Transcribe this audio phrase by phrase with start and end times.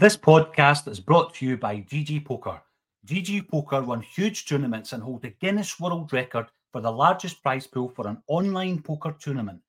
[0.00, 2.62] This podcast is brought to you by GG Poker.
[3.04, 7.66] GG Poker run huge tournaments and hold the Guinness World Record for the largest prize
[7.66, 9.60] pool for an online poker tournament.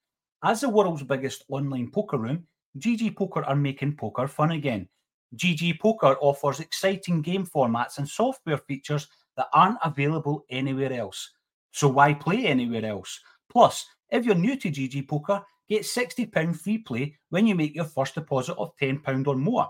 [0.44, 2.46] As the world's biggest online poker room,
[2.78, 4.88] GG Poker are making poker fun again.
[5.36, 11.28] GG Poker offers exciting game formats and software features that aren't available anywhere else.
[11.72, 13.20] So why play anywhere else?
[13.52, 17.86] Plus, if you're new to GG Poker, get £60 free play when you make your
[17.86, 19.68] first deposit of £10 or more.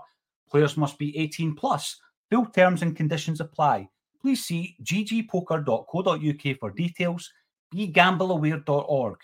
[0.50, 1.96] Players must be 18 plus.
[2.30, 3.88] Full terms and conditions apply.
[4.20, 7.30] Please see ggpoker.co.uk for details.
[7.74, 9.18] BeGambleAware.org.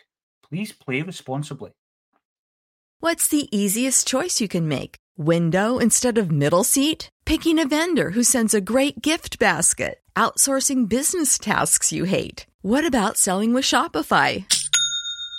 [0.49, 1.73] Please play responsibly.
[3.01, 4.97] What's the easiest choice you can make?
[5.19, 7.09] Window instead of middle seat?
[7.25, 10.01] Picking a vendor who sends a great gift basket?
[10.15, 12.47] Outsourcing business tasks you hate?
[12.63, 14.45] What about selling with Shopify?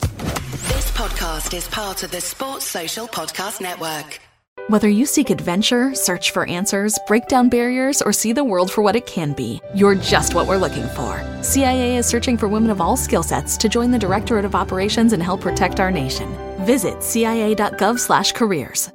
[0.00, 4.20] This podcast is part of the Sports Social Podcast Network.
[4.68, 8.82] Whether you seek adventure, search for answers, break down barriers, or see the world for
[8.82, 11.24] what it can be, you're just what we're looking for.
[11.42, 15.14] CIA is searching for women of all skill sets to join the Directorate of Operations
[15.14, 16.28] and help protect our nation.
[16.66, 18.90] Visit cia.gov/careers.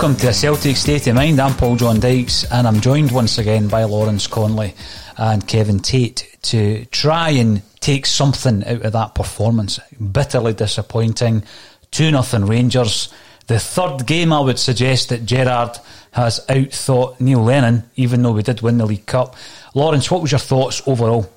[0.00, 1.38] Welcome to a Celtic State of Mind.
[1.38, 4.74] I'm Paul John Dykes, and I'm joined once again by Lawrence Conley
[5.18, 9.78] and Kevin Tate to try and take something out of that performance.
[10.00, 11.42] Bitterly disappointing.
[11.90, 13.12] 2 0 Rangers.
[13.46, 15.76] The third game, I would suggest that Gerrard
[16.12, 19.36] has outthought Neil Lennon, even though we did win the League Cup.
[19.74, 21.30] Lawrence, what was your thoughts overall?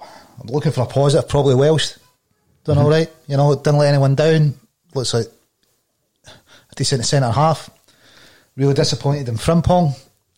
[0.00, 1.98] I'm looking for a positive, probably Welsh.
[2.64, 2.84] Done mm-hmm.
[2.86, 3.10] all right.
[3.26, 4.54] You know, didn't let anyone down.
[4.94, 5.26] Looks like
[6.26, 7.68] a decent centre half.
[8.56, 9.92] Really disappointed in Frimpong.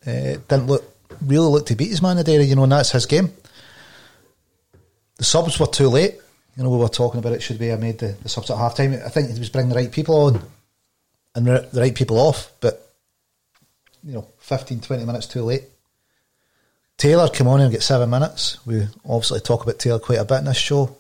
[0.07, 0.85] Uh, didn't look
[1.25, 3.33] really look to beat his man today, you know, and that's his game.
[5.17, 6.17] The subs were too late.
[6.57, 7.43] You know, we were talking about it.
[7.43, 8.93] Should we have made the, the subs at half time?
[8.93, 10.43] I think he was bringing the right people on
[11.35, 12.85] and the right people off, but
[14.05, 15.65] you know, 15, 20 minutes too late.
[16.97, 18.65] Taylor came on and get seven minutes.
[18.67, 20.97] We obviously talk about Taylor quite a bit in this show.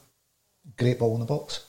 [0.77, 1.65] Great ball in the box.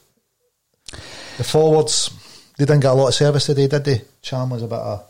[1.38, 2.12] The forwards,
[2.58, 4.02] they didn't get a lot of service today, did they?
[4.22, 5.09] Cham was a bit of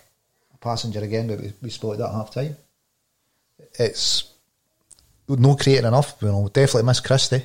[0.62, 2.58] passenger again, but we, we spotted that half time.
[3.78, 4.34] It's
[5.28, 6.18] no creating enough.
[6.22, 7.44] You know, definitely miss Christie.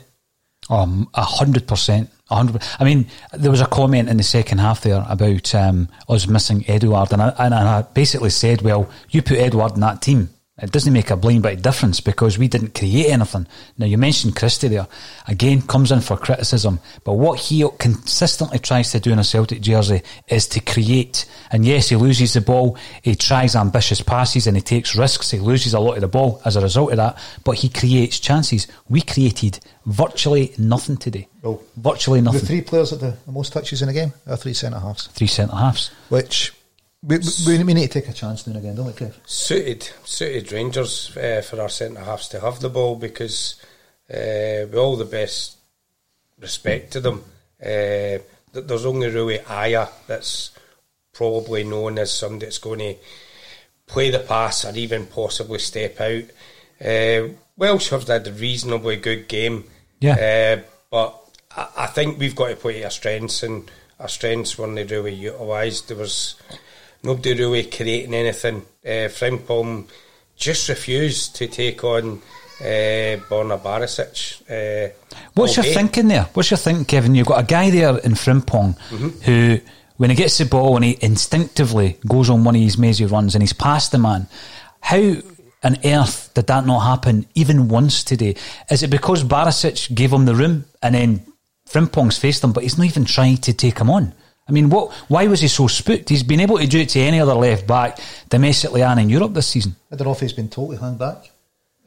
[0.70, 2.62] Um, a hundred percent, a hundred.
[2.78, 6.64] I mean, there was a comment in the second half there about um, us missing
[6.68, 10.30] Edouard, and I, and I basically said, "Well, you put Edouard in that team,
[10.62, 13.46] it doesn't make a blind bit of difference because we didn't create anything."
[13.78, 14.86] Now you mentioned Christie there,
[15.26, 19.60] again comes in for criticism, but what he consistently tries to do in a Celtic
[19.60, 21.26] jersey is to create.
[21.50, 25.30] And yes, he loses the ball, he tries ambitious passes, and he takes risks.
[25.30, 28.18] He loses a lot of the ball as a result of that, but he creates
[28.18, 28.66] chances.
[28.88, 31.28] We created virtually nothing today.
[31.42, 32.40] Well, virtually nothing.
[32.40, 35.08] The three players at the, most touches in the game are three centre halves.
[35.08, 35.90] Three centre halves.
[36.08, 36.52] Which
[37.06, 39.14] we, we, we need to take a chance now and again, don't we, Kev?
[39.26, 43.56] Suited, suited Rangers uh, for our centre halves to have the ball because
[44.10, 45.58] uh, with all the best
[46.38, 47.24] respect to them.
[47.62, 48.18] Uh,
[48.52, 50.50] there's only really Ajer that's
[51.12, 52.96] probably known as somebody that's going to
[53.86, 56.24] play the pass or even possibly step out.
[56.84, 59.64] Uh, Welsh have had a reasonably good game.
[60.00, 60.62] Yeah.
[60.62, 63.70] Uh, but I, I think we've got to play to our strengths, and
[64.00, 65.88] our strengths weren't really utilised.
[65.88, 66.36] There was
[67.04, 68.62] nobody really creating anything.
[68.84, 69.86] Uh, Frimpong
[70.36, 72.20] just refused to take on
[72.60, 72.64] uh,
[73.28, 74.42] Borna Barisic.
[74.50, 74.92] Uh,
[75.34, 75.74] What's your day.
[75.74, 76.24] thinking there?
[76.34, 77.14] What's your thinking, Kevin?
[77.14, 79.08] You've got a guy there in Frimpong Mm-hmm.
[79.22, 79.60] who,
[79.96, 83.34] when he gets the ball and he instinctively goes on one of his mazy runs
[83.34, 84.26] and he's past the man.
[84.80, 85.14] How
[85.62, 88.34] on earth did that not happen even once today?
[88.70, 91.26] Is it because Barisic gave him the room and then
[91.68, 94.14] Frimpong's faced him, but he's not even trying to take him on?
[94.46, 94.92] I mean, what?
[95.08, 96.08] Why was he so spooked?
[96.08, 97.98] He's been able to do it to any other left back
[98.28, 99.74] domestically and in Europe this season.
[99.90, 101.30] I don't know if he's been totally hung back.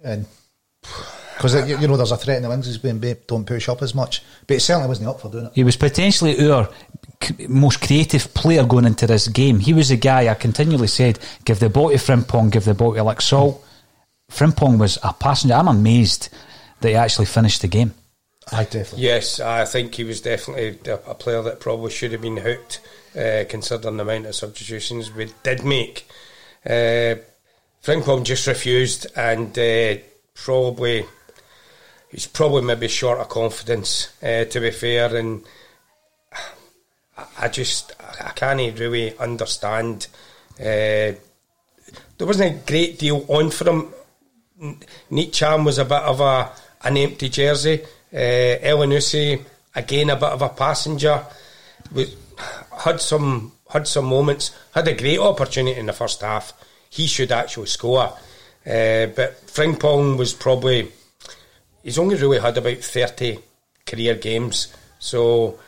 [0.04, 0.25] And
[0.81, 3.69] because uh, you, you know there's a threat in the wings, he's been don't push
[3.69, 4.24] up as much.
[4.48, 5.51] But he certainly wasn't up for doing it.
[5.54, 6.68] He was potentially our
[7.21, 9.59] c- most creative player going into this game.
[9.59, 12.95] He was the guy I continually said, give the ball to Frimpong, give the ball
[12.95, 13.62] to Laxalt.
[14.31, 15.54] Frimpong was a passenger.
[15.54, 16.30] I'm amazed
[16.81, 17.94] that he actually finished the game.
[18.52, 18.68] I.
[18.96, 22.80] Yes, I think he was definitely a, player that probably should have been hooked,
[23.18, 26.08] uh, considering the amount of substitutions we did make.
[26.66, 27.16] Uh,
[28.24, 29.96] just refused, and uh,
[30.34, 31.06] probably
[32.10, 34.10] he's probably maybe short of confidence.
[34.22, 35.44] Uh, to be fair, and
[37.18, 40.08] I, I just I can't really understand.
[40.60, 41.14] Uh,
[42.18, 43.94] there wasn't a great deal on for him.
[45.12, 46.52] Ntcham was a bit of a
[46.84, 47.84] an empty jersey.
[48.13, 49.44] Uh, Elyounoussi
[49.75, 51.25] again a bit of a passenger.
[51.94, 52.15] Was,
[52.83, 54.56] had some had some moments.
[54.74, 56.54] Had a great opportunity in the first half.
[56.89, 58.13] He should actually score.
[58.65, 60.92] Uh, but Frimpong was probably
[61.83, 63.39] he's only really had about thirty
[63.86, 65.59] career games, so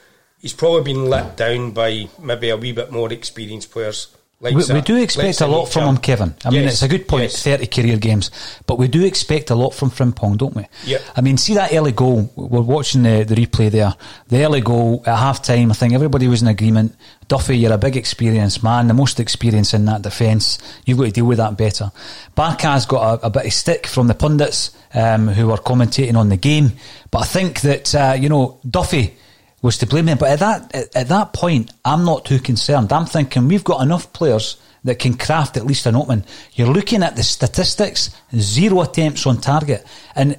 [0.41, 4.15] he's probably been let down by maybe a wee bit more experienced players.
[4.41, 6.33] Like We, we do expect a lot from him, Kevin.
[6.45, 7.44] I mean, it's a good point, yes.
[7.44, 8.31] 30 career games,
[8.65, 10.65] but we do expect a lot from Frimpong, don't we?
[10.86, 11.00] Yeah.
[11.13, 13.94] I mean, see that early goal, we're watching the, the replay there.
[14.30, 16.95] The early goal at half time, I think everybody was in agreement.
[17.27, 20.57] Duffy, you're a big experienced man, the most experience in that defence.
[20.86, 21.91] You've got to deal with that better.
[22.38, 26.30] Barkas got a, a bit of stick from the pundits um, who were commentating on
[26.30, 26.71] the game,
[27.12, 29.18] but I think that, uh, you know, Duffy
[29.62, 30.16] was to blame there.
[30.16, 32.92] But at that at, at that point, I'm not too concerned.
[32.92, 36.26] I'm thinking we've got enough players that can craft at least an opening.
[36.54, 39.86] You're looking at the statistics: zero attempts on target,
[40.16, 40.38] and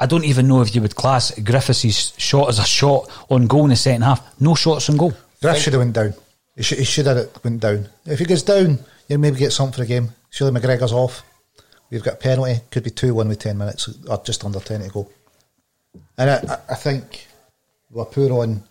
[0.00, 3.64] I don't even know if you would class Griffiths' shot as a shot on goal
[3.64, 4.40] in the second half.
[4.40, 5.14] No shots on goal.
[5.40, 6.14] Griff should have went down.
[6.56, 7.88] He should, he should have went down.
[8.04, 8.78] If he goes down,
[9.08, 10.10] you maybe get something for the game.
[10.30, 11.22] Surely McGregor's off.
[11.90, 12.60] We've got a penalty.
[12.70, 15.10] Could be 2 1 with 10 minutes or just under 10 to go.
[16.16, 16.74] And I, I, I
[17.92, 18.64] we're poor on.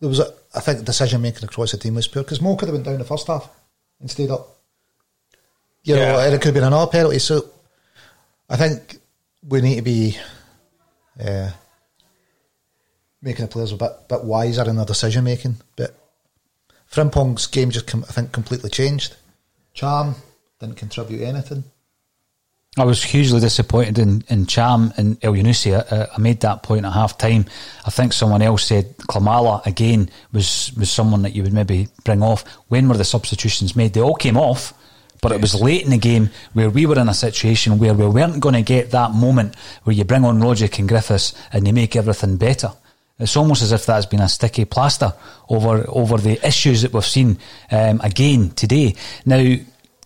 [0.00, 2.68] There was a, I think decision making across the team was poor because Mo could
[2.68, 3.50] have went down the first half
[4.00, 4.56] and stayed up.
[5.82, 7.18] You know, and it could have been another penalty.
[7.18, 7.50] So
[8.48, 8.98] I think
[9.46, 10.18] we need to be
[11.22, 11.50] uh,
[13.22, 15.56] making the players a bit bit wiser in their decision making.
[15.76, 15.94] But
[16.90, 19.16] Frimpong's game just, com- I think, completely changed.
[19.74, 20.14] Cham
[20.58, 21.64] didn't contribute anything.
[22.80, 25.74] I was hugely disappointed in, in Cham and Elyounoussi.
[25.92, 27.44] I, I made that point at half time.
[27.86, 32.22] I think someone else said Klimala again was, was someone that you would maybe bring
[32.22, 32.44] off.
[32.68, 33.92] When were the substitutions made?
[33.92, 34.72] They all came off,
[35.20, 38.06] but it was late in the game where we were in a situation where we
[38.06, 41.74] weren't going to get that moment where you bring on Rogic and Griffiths and you
[41.74, 42.72] make everything better.
[43.18, 45.12] It's almost as if that's been a sticky plaster
[45.50, 47.38] over over the issues that we've seen
[47.70, 48.94] um, again today.
[49.26, 49.56] Now,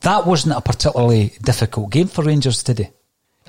[0.05, 2.91] that wasn't a particularly difficult game for Rangers today.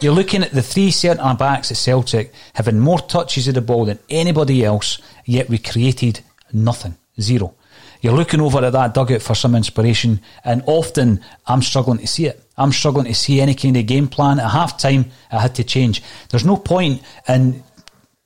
[0.01, 3.85] You're looking at the three centre backs at Celtic having more touches of the ball
[3.85, 6.21] than anybody else, yet we created
[6.51, 7.55] nothing, zero.
[8.01, 12.25] You're looking over at that dugout for some inspiration, and often I'm struggling to see
[12.25, 12.41] it.
[12.57, 14.39] I'm struggling to see any kind of game plan.
[14.39, 16.03] At half time, I had to change.
[16.29, 17.63] There's no point in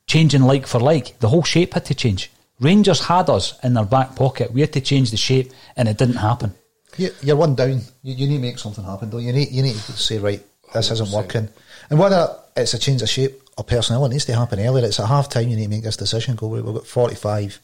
[0.07, 1.17] changing like for like.
[1.19, 2.31] The whole shape had to change.
[2.59, 4.51] Rangers had us in their back pocket.
[4.51, 6.53] We had to change the shape, and it didn't happen.
[6.99, 7.81] You- You're one down.
[8.03, 9.27] You, you need to make something happen, don't you?
[9.27, 11.49] You need, you need to say, right, this isn't working.
[11.89, 14.85] And whether it's a change of shape or personnel, it needs to happen earlier.
[14.85, 16.35] It's at half time you need to make this decision.
[16.35, 17.59] Go, we've got 45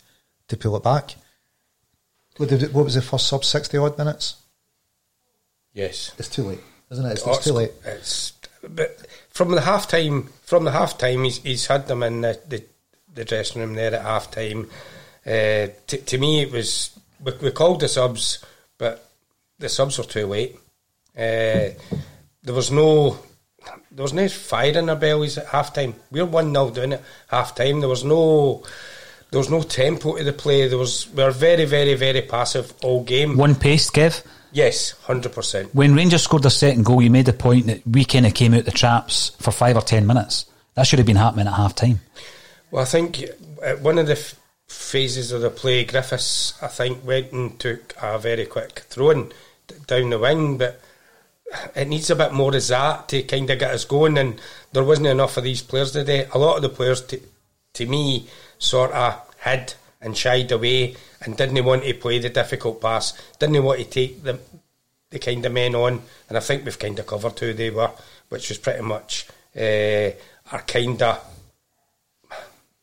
[0.48, 1.16] to pull it back.
[2.38, 3.46] What, did, what was the first sub?
[3.46, 4.36] 60 odd minutes?
[5.74, 6.12] Yes.
[6.18, 6.60] It's too late,
[6.92, 7.12] isn't it?
[7.14, 7.72] It's, Oh, it's too late.
[7.86, 8.34] It's
[8.68, 12.40] but from the half time from the half time he's he's had them in the,
[12.48, 12.64] the,
[13.14, 14.68] the dressing room there at half time.
[15.26, 18.44] Uh, to, to me it was we, we called the subs
[18.80, 19.05] but
[19.60, 20.56] the subs were too late.
[21.18, 21.72] Uh,
[22.44, 23.18] there was no
[23.92, 25.96] there was no fire in our bellies at half time.
[26.12, 27.80] We were one 0 doing it half time.
[27.80, 28.64] There was no
[29.32, 30.68] there was no tempo to the play.
[30.68, 33.38] There was we were very, very, very passive all game.
[33.38, 34.24] One pace, Kev.
[34.52, 35.74] Yes, hundred percent.
[35.76, 38.54] When Rangers scored their second goal, you made the point that we kind of came
[38.54, 40.46] out the traps for five or ten minutes.
[40.76, 42.00] That should have been happening at half time.
[42.72, 43.26] Well, I think
[43.62, 47.94] uh, one of the f- phases of the play, Griffiths, I think, went and took
[48.02, 49.32] a very quick throw in
[49.88, 50.82] down the wing, but
[51.76, 54.18] it needs a bit more of that to kind of get us going.
[54.18, 54.42] And
[54.74, 56.28] there wasn't enough of these players today.
[56.34, 57.22] A lot of the players, to,
[57.74, 62.82] to me, sort of hid and shied away and didn't want to play the difficult
[62.82, 64.40] pass, didn't want to take the
[65.12, 66.02] the kind of men on.
[66.28, 67.92] And I think we've kind of covered who they were,
[68.30, 70.12] which was pretty much uh,
[70.52, 71.24] our kind of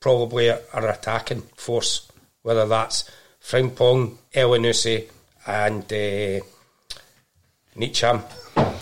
[0.00, 2.10] probably our attacking force,
[2.42, 3.10] whether that's
[3.42, 5.08] Frimpong, Elyounoussi,
[5.46, 6.44] and uh,
[7.76, 8.22] Ntcham.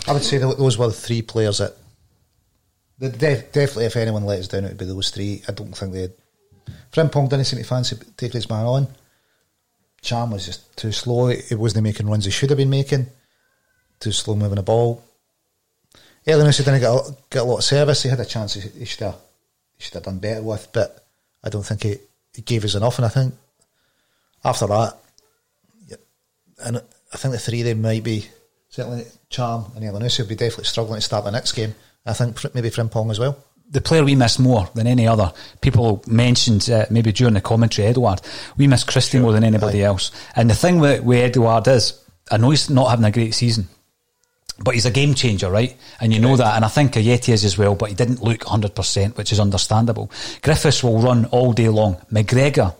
[0.07, 1.75] I would say those were the three players that.
[2.99, 5.43] they de- definitely, if anyone let us down, it would be those three.
[5.47, 6.09] I don't think they.
[6.91, 8.87] Frimpong didn't seem to fancy taking his man on.
[10.01, 11.27] Cham was just too slow.
[11.27, 13.07] He wasn't making runs he should have been making.
[13.99, 15.03] Too slow moving the ball.
[16.25, 18.03] Elyounoussi didn't get a, get a lot of service.
[18.03, 19.15] He had a chance he, he should have
[19.77, 21.05] he should have done better with, but
[21.43, 21.97] I don't think he,
[22.33, 22.97] he gave us enough.
[22.97, 23.33] And I think
[24.43, 24.97] after that,
[26.63, 26.77] and
[27.13, 28.27] I think the three of them might be
[28.71, 31.75] certainly Cham and Elyounoussi will be definitely struggling to start the next game.
[32.05, 33.37] I think maybe Frimpong as well.
[33.69, 35.31] the player we miss more than any other.
[35.61, 38.21] People mentioned uh, maybe during the commentary, Edouard.
[38.57, 40.11] We miss Christie more than anybody else.
[40.35, 43.67] And the thing with, with Edouard is, I know he's not having a great season,
[44.59, 45.77] but he's a game changer, right?
[46.01, 46.55] And you know that.
[46.55, 50.11] And I think Ajeti is as well, but he didn't look 100%, which is understandable.
[50.41, 51.95] Griffiths will run all day long.
[52.11, 52.75] McGregor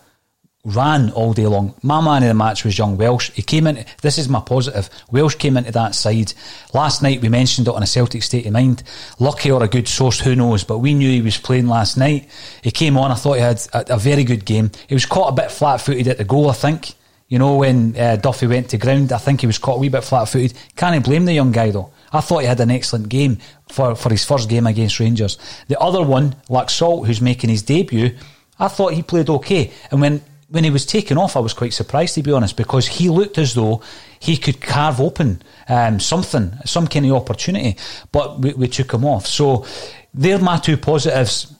[0.64, 1.74] ran all day long.
[1.82, 3.32] My man of the match was young Welsh.
[3.32, 3.84] He came in.
[4.02, 4.90] This is my positive.
[5.12, 6.34] Welsh came into that side
[6.74, 7.22] last night.
[7.22, 8.84] We mentioned it on a Celtic state of mind.
[9.20, 10.64] Lucky or a good source, who knows?
[10.64, 12.30] But we knew he was playing last night.
[12.64, 13.12] He came on.
[13.12, 14.72] I thought he had a, a very good game.
[14.88, 16.50] He was caught a bit flat-footed at the goal.
[16.50, 16.94] I think.
[17.28, 19.88] You know when uh, Duffy went to ground, I think he was caught a wee
[19.88, 20.54] bit flat-footed.
[20.76, 21.90] Can't blame the young guy though.
[22.12, 23.38] I thought he had an excellent game
[23.70, 25.38] for, for his first game against Rangers.
[25.70, 28.18] The other one, Laxalt, who's making his debut,
[28.60, 29.72] I thought he played okay.
[29.92, 32.86] And when when he was taken off, I was quite surprised to be honest, because
[32.86, 33.82] he looked as though
[34.20, 37.78] he could carve open um, something, some kind of opportunity,
[38.12, 39.26] but we, we took him off.
[39.26, 39.66] So
[40.14, 41.54] they're my two positives.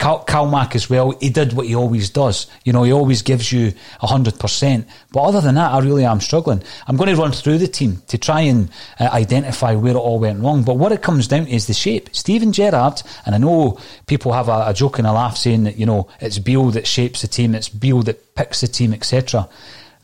[0.00, 2.46] Cal- Calmac as well, he did what he always does.
[2.64, 4.84] You know, he always gives you 100%.
[5.12, 6.62] But other than that, I really am struggling.
[6.86, 10.18] I'm going to run through the team to try and uh, identify where it all
[10.18, 10.62] went wrong.
[10.62, 12.16] But what it comes down to is the shape.
[12.16, 15.76] Steven Gerrard, and I know people have a, a joke and a laugh saying that,
[15.76, 19.50] you know, it's Beale that shapes the team, it's Beale that picks the team, etc.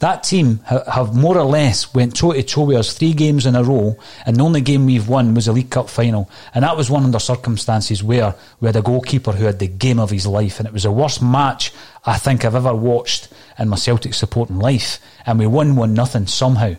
[0.00, 3.46] That team ha- have more or less went toe to toe with us three games
[3.46, 6.64] in a row, and the only game we've won was a League Cup final, and
[6.64, 10.10] that was one under circumstances where we had a goalkeeper who had the game of
[10.10, 11.72] his life, and it was the worst match
[12.04, 16.26] I think I've ever watched in my Celtic supporting life, and we won one nothing
[16.26, 16.74] somehow.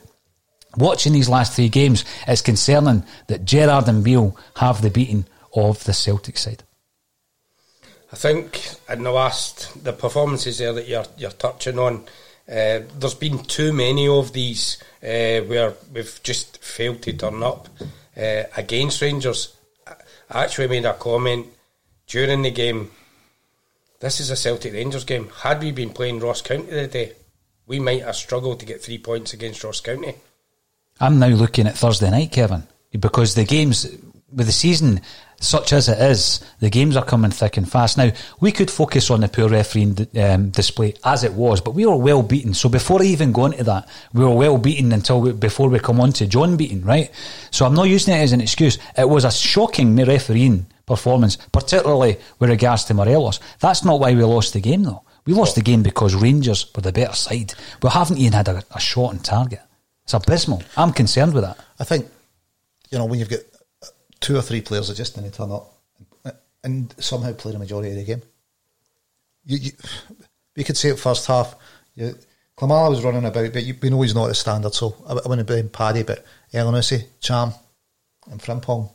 [0.78, 5.84] Watching these last three games, it's concerning that Gerrard and Beale have the beating of
[5.86, 6.64] the Celtic side.
[8.12, 12.06] I think in the last the performances there that you're you're touching on,
[12.50, 17.68] uh, there's been too many of these uh, where we've just failed to turn up
[18.16, 19.56] uh, against Rangers.
[20.30, 21.48] I actually made a comment
[22.08, 22.92] during the game.
[24.00, 25.30] This is a Celtic Rangers game.
[25.42, 27.14] Had we been playing Ross County today,
[27.66, 30.16] we might have struggled to get three points against Ross County.
[31.00, 32.64] I'm now looking at Thursday night, Kevin,
[32.98, 33.86] because the games
[34.32, 35.02] with the season
[35.40, 37.98] such as it is, the games are coming thick and fast.
[37.98, 41.86] Now we could focus on the poor refereeing um, display as it was, but we
[41.86, 42.54] were well beaten.
[42.54, 45.80] So before I even go into that, we were well beaten until we, before we
[45.80, 47.12] come on to John Beaton, right?
[47.52, 48.80] So I'm not using it as an excuse.
[48.98, 53.40] It was a shocking refereeing performance, particularly with regards to Morelos.
[53.60, 55.04] That's not why we lost the game, though.
[55.26, 57.54] We lost the game because Rangers were the better side.
[57.84, 59.62] We haven't even had a, a shot on target.
[60.04, 60.64] It's abysmal.
[60.78, 61.60] I'm concerned with that.
[61.80, 62.08] I think,
[62.90, 63.42] you know, when you've got
[64.20, 65.74] two or three players that just didn't turn up
[66.64, 68.22] and somehow play the majority of the game,
[69.46, 69.72] you, you,
[70.56, 71.56] we could say it first half.
[71.96, 72.16] You,
[72.58, 75.28] Klimala was running about, but you, we know he's not at standard, so I, I
[75.28, 77.54] wouldn't blame Paddy, but Elyounoussi, Cham,
[78.32, 78.90] and Frimpong.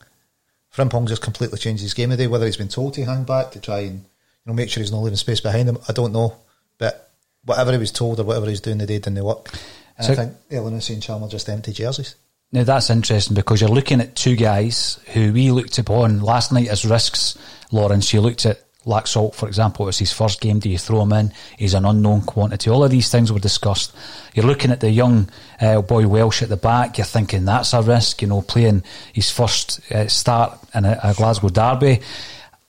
[0.75, 2.26] Frimpong just completely changed his game today.
[2.26, 4.05] Whether he's been told to hang back to try and you
[4.47, 6.37] know make sure he's not leaving space behind him, I don't know.
[6.79, 7.11] But
[7.45, 9.49] whatever he was told or whatever he's doing today didn't work.
[9.97, 12.17] And So- I think Elyounoussi and Cham are just empty jerseys.
[12.53, 16.69] Now that's interesting because you're looking at two guys who we looked upon last night
[16.69, 17.39] as risks.
[17.73, 20.59] Lawrence, you looked at Laxalt, for example, it's his first game.
[20.59, 21.33] Do you throw him in?
[21.57, 22.69] He's an unknown quantity.
[22.69, 23.95] All of these things were discussed.
[24.35, 25.31] You're looking at the young
[25.61, 26.99] uh, boy Welsh at the back.
[26.99, 28.83] You're thinking that's a risk, you know, playing
[29.13, 32.01] his first uh, start in a, a, Glasgow derby.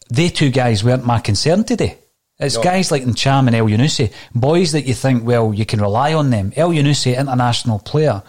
[0.09, 1.97] They two guys weren't my concern today.
[2.39, 2.63] It's no.
[2.63, 6.51] guys like Ntcham and Elyounoussi, boys that you think, well, you can rely on them.
[6.51, 8.21] Elyounoussi, international player.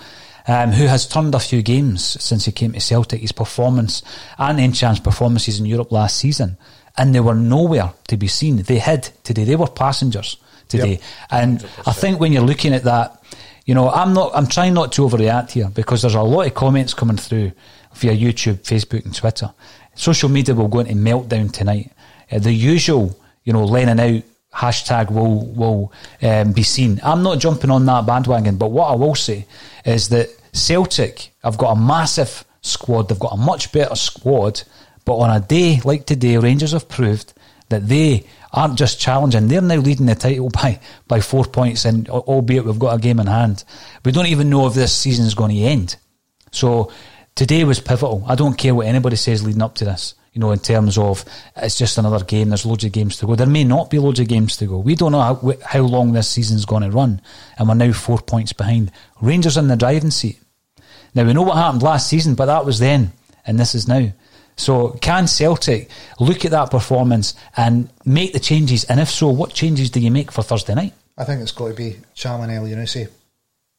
[0.47, 3.23] Um, who has turned a few games since he came to Celtic.
[3.23, 4.03] His performance
[4.37, 6.59] and Ntcham's performances in Europe last season
[6.97, 8.57] and they were nowhere to be seen.
[8.57, 9.45] They hid today.
[9.45, 10.37] They were passengers
[10.69, 10.91] today.
[10.91, 11.01] Yep.
[11.31, 11.89] And 100%.
[11.89, 13.21] I think when you're looking at that,
[13.65, 14.33] you know, I'm not.
[14.35, 17.53] I'm trying not to overreact here because there's a lot of comments coming through
[17.95, 19.53] via YouTube, Facebook, and Twitter.
[19.95, 21.91] Social media will go into meltdown tonight.
[22.31, 24.23] Uh, the usual, you know, Lennon out
[24.55, 25.93] hashtag will will
[26.23, 27.01] um, be seen.
[27.03, 29.47] I'm not jumping on that bandwagon, but what I will say
[29.85, 33.09] is that Celtic have got a massive squad.
[33.09, 34.63] They've got a much better squad
[35.05, 37.33] but on a day like today, Rangers have proved
[37.69, 42.09] that they aren't just challenging, they're now leading the title by, by four points, and
[42.09, 43.65] albeit we've got a game in hand.
[44.05, 45.97] We don't even know if this season is going to end.
[46.53, 46.93] So
[47.35, 48.25] today was pivotal.
[48.29, 51.25] I don't care what anybody says leading up to this, you know, in terms of
[51.57, 53.37] it's just another game, there's loads of games to go.
[53.37, 54.79] There may not be loads of games to go.
[54.79, 57.23] We don't know how, how long this season's going to run,
[57.57, 58.91] and we're now four points behind.
[59.23, 60.41] Rangers in the driving seat.
[61.15, 63.13] Now, we know what happened last season, but that was then,
[63.47, 64.13] and this is now.
[64.57, 65.89] So, can Celtic
[66.19, 68.83] look at that performance and make the changes?
[68.85, 70.95] And if so, what changes do you make for Thursday night?
[71.17, 73.09] I think it's got to be Cham and Elyounoussi.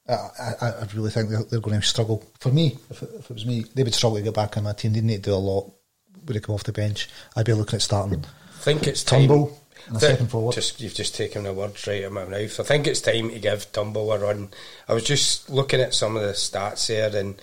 [0.07, 2.23] I, I, I, really think they're, they're, going to struggle.
[2.39, 4.63] For me, if it, if it, was me, they would struggle to get back in
[4.63, 4.93] my team.
[4.93, 5.73] They need to do a lot
[6.25, 7.09] when they come off the bench.
[7.35, 8.25] I'd be looking at starting.
[8.25, 9.47] I think it's Turnbull.
[9.47, 9.99] Time.
[9.99, 10.53] second forward.
[10.53, 12.59] Just, you've just taken the words right out of my mouth.
[12.59, 14.49] I think it's time to give Turnbull a run.
[14.87, 17.35] I was just looking at some of the stats there, and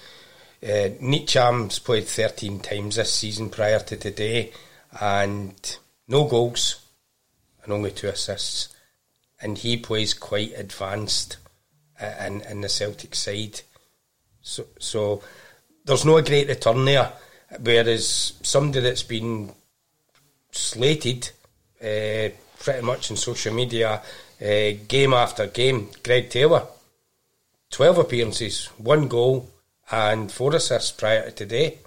[0.62, 4.53] uh, Ntcham's played 13 times this season prior to today,
[5.01, 5.77] and
[6.09, 6.81] no goals
[7.62, 8.69] and only two assists.
[9.41, 11.37] And he plays quite advanced
[12.01, 13.61] uh, in, in the Celtic side.
[14.41, 15.23] So, so
[15.85, 17.12] there's no great return there.
[17.61, 19.50] Whereas somebody that's been
[20.50, 21.30] slated
[21.80, 22.28] uh,
[22.59, 24.00] pretty much in social media,
[24.40, 26.66] uh, game after game, Greg Taylor,
[27.70, 29.50] 12 appearances, one goal,
[29.90, 31.79] and four assists prior to today.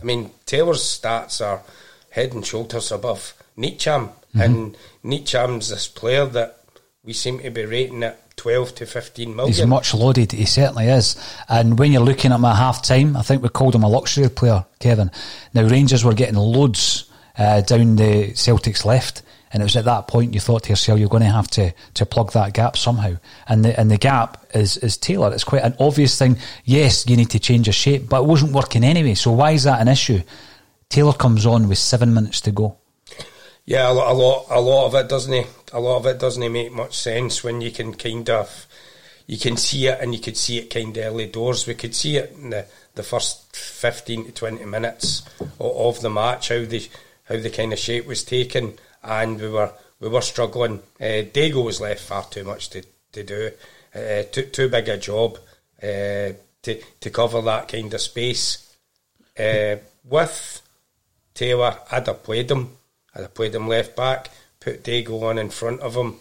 [0.00, 1.62] I mean, Taylor's stats are
[2.10, 4.40] head and shoulders above Ntcham, mm-hmm.
[4.40, 6.60] and Ntcham's this player that
[7.04, 9.52] we seem to be rating at 12 to 15 million.
[9.52, 11.16] He's much loaded, he certainly is.
[11.48, 14.30] And when you're looking at my half time, I think we called him a luxury
[14.30, 15.10] player, Kevin.
[15.52, 19.22] Now, Rangers were getting loads uh, down the Celtic's left.
[19.50, 21.72] And it was at that point you thought to yourself, you're going to have to,
[21.94, 23.16] to plug that gap somehow.
[23.48, 25.32] And the, and the gap is, is Taylor.
[25.32, 26.36] It's quite an obvious thing.
[26.64, 29.14] Yes, you need to change your shape, but it wasn't working anyway.
[29.14, 30.20] So why is that an issue?
[30.90, 32.76] Taylor comes on with seven minutes to go.
[33.68, 35.30] Yeah, a lot, a lot, a lot of it doesn't.
[35.30, 38.66] He, a lot of it doesn't make much sense when you can kind of,
[39.26, 41.66] you can see it and you could see it kind of early doors.
[41.66, 45.22] We could see it in the, the first fifteen to twenty minutes
[45.60, 46.88] of, of the match how the
[47.24, 50.80] how the kind of shape was taken and we were we were struggling.
[50.98, 53.50] Uh, Diego was left far too much to, to do,
[53.94, 55.36] uh, too, too big a job
[55.82, 58.74] uh, to, to cover that kind of space.
[59.38, 60.62] Uh, with
[61.34, 62.77] Taylor, I'd have played him.
[63.18, 66.16] I'd have played him left back, put Diego on in front of him,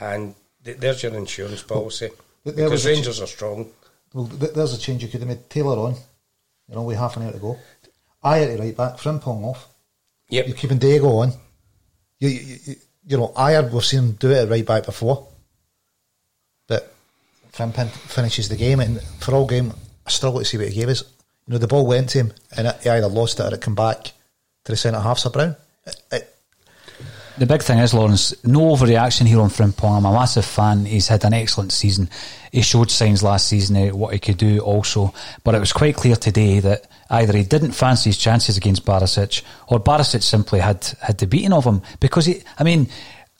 [0.00, 0.34] and
[0.64, 2.10] th- there's your insurance policy.
[2.44, 3.70] Well, because Rangers ch- are strong.
[4.12, 5.48] Well, th- there's a change you could have made.
[5.50, 5.94] Taylor on,
[6.68, 7.58] you know, with half an hour to go.
[8.22, 9.68] I had to right back, Frimpong off.
[10.30, 10.48] Yep.
[10.48, 11.32] You're keeping Diego on
[12.20, 15.26] you, you, you know, Ajer, we've seen him do it right back before.
[16.66, 16.92] But
[17.52, 19.72] Frimpong finishes the game, and for all game,
[20.06, 21.02] I struggle to see what he gave us.
[21.46, 23.74] You know, the ball went to him, and he either lost it or it came
[23.74, 25.56] back to the centre half, Sir Brown.
[25.86, 26.36] It, it,
[27.38, 29.98] the big thing is, Lawrence, no overreaction here on Frimpong.
[29.98, 30.84] I'm a massive fan.
[30.84, 32.08] He's had an excellent season.
[32.52, 35.14] He showed signs last season of what he could do also.
[35.44, 39.42] But it was quite clear today that either he didn't fancy his chances against Barisic
[39.68, 41.82] or Barisic simply had, had the beating of him.
[42.00, 42.88] Because, he, I mean,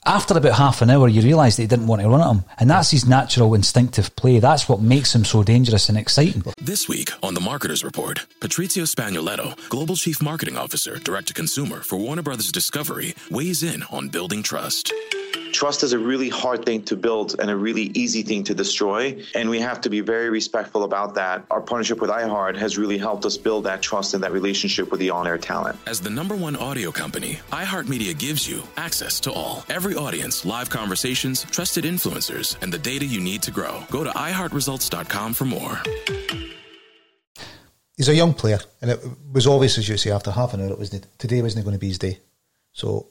[0.05, 2.43] after about half an hour, you realise that he didn't want to run at him.
[2.57, 4.39] And that's his natural instinctive play.
[4.39, 6.43] That's what makes him so dangerous and exciting.
[6.61, 11.81] This week on The Marketer's Report, Patrizio Spagnoletto, Global Chief Marketing Officer, Direct to Consumer
[11.81, 14.93] for Warner Brothers Discovery, weighs in on building trust.
[15.51, 19.23] Trust is a really hard thing to build and a really easy thing to destroy.
[19.35, 21.43] And we have to be very respectful about that.
[21.49, 24.99] Our partnership with iHeart has really helped us build that trust and that relationship with
[24.99, 25.77] the on air talent.
[25.85, 30.69] As the number one audio company, iHeartMedia gives you access to all, every audience, live
[30.69, 33.83] conversations, trusted influencers, and the data you need to grow.
[33.89, 35.81] Go to iHeartResults.com for more.
[37.97, 38.99] He's a young player, and it
[39.33, 41.79] was obvious, as you say, after half an hour, it was today wasn't going to
[41.79, 42.19] be his day.
[42.71, 43.07] So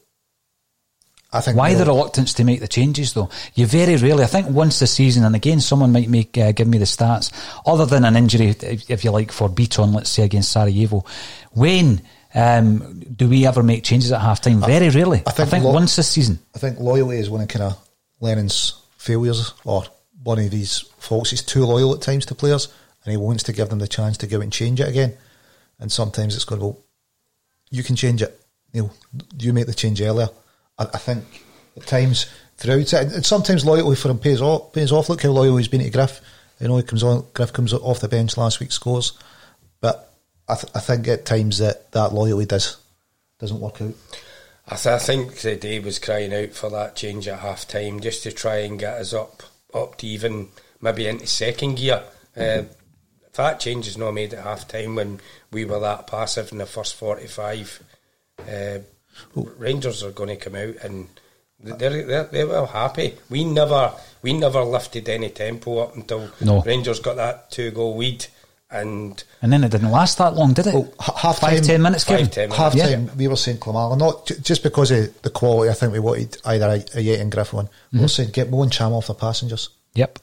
[1.30, 3.28] I think Why you the reluctance to make the changes, though?
[3.54, 6.66] You very rarely, I think once this season, and again, someone might make uh, give
[6.66, 7.32] me the stats,
[7.66, 11.04] other than an injury, if, if you like, for Beaton, let's say, against Sarajevo.
[11.52, 12.00] When
[12.34, 14.60] um, do we ever make changes at half time?
[14.60, 15.18] Very rarely.
[15.26, 16.38] I I think, think lo- once this season.
[16.54, 17.88] I think loyalty is one of kind of
[18.20, 19.84] Lennon's failures or
[20.22, 21.30] one of his faults.
[21.30, 22.68] He's too loyal at times to players
[23.04, 25.14] and he wants to give them the chance to go out and change it again.
[25.78, 26.78] And sometimes it's going, to well,
[27.70, 28.38] you can change it.
[28.74, 28.92] Neil,
[29.38, 30.28] you make the change earlier.
[30.78, 31.44] I, I think
[31.76, 34.72] at times throughout it, and sometimes loyalty for him pays off.
[34.72, 35.08] Pays off.
[35.08, 36.20] Look how loyal he's been to Griff.
[36.60, 37.24] You know, he comes on.
[37.34, 39.12] Griff comes off the bench last week, scores.
[39.80, 40.12] But
[40.48, 42.76] I, th- I think at times that that loyalty does
[43.38, 43.94] doesn't work out.
[44.66, 48.00] I, th- I think the day was crying out for that change at half time
[48.00, 50.48] just to try and get us up up to even
[50.80, 52.02] maybe into second gear.
[52.36, 52.62] Uh,
[53.38, 55.20] that change is not made at half time when
[55.52, 57.82] we were that passive in the first 45,
[58.40, 58.78] uh,
[59.34, 61.08] Rangers are going to come out and
[61.60, 63.14] they're, they're, they were happy.
[63.30, 66.62] We never we never lifted any tempo up until No.
[66.62, 68.26] Rangers got that two goal lead
[68.70, 70.74] and And then it didn't last that long, did it?
[70.74, 72.30] Well, half Five, time- ten minutes, Five, Kevin?
[72.30, 72.58] 10 minutes.
[72.58, 72.88] half Yeah.
[72.90, 75.70] time, we were saying Klimala, not j- just because of the quality.
[75.70, 77.68] I think we wanted either a, Ajeti and Griff one.
[77.92, 78.08] We were mm-hmm.
[78.08, 79.70] saying get Mo and Cham off the passengers.
[79.94, 80.18] Yep.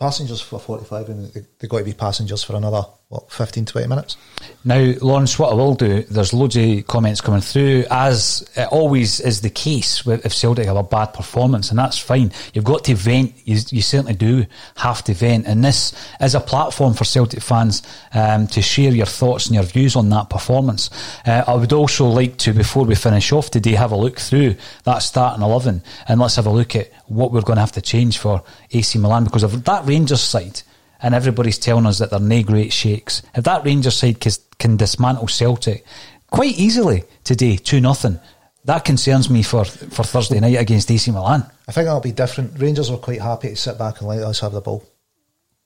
[0.00, 3.88] Passengers for 45, and they, they got to be passengers for another, what, 15, 20
[3.88, 4.16] minutes?
[4.64, 9.20] Now, Lawrence, what I will do, there's loads of comments coming through, as it always
[9.20, 12.32] is the case with- if Celtic have a bad performance, and that's fine.
[12.54, 14.46] You've got to vent, you, you certainly do
[14.76, 17.82] have to vent, and this is a platform for Celtic fans
[18.14, 20.88] um, to share your thoughts and your views on that performance.
[21.26, 24.56] Uh, I would also like to, before we finish off today, have a look through
[24.84, 27.82] that starting 11, and let's have a look at what we're going to have to
[27.82, 30.62] change for AC Milan, because of that Rangers side,
[31.02, 33.22] and everybody's telling us that they're nae great shakes.
[33.34, 35.84] If that Rangers side can, can dismantle Celtic
[36.30, 38.18] quite easily today, 2 nothing,
[38.64, 41.44] that concerns me for, for Thursday night against AC Milan.
[41.66, 42.58] I think that'll be different.
[42.58, 44.84] Rangers were quite happy to sit back and let us have the ball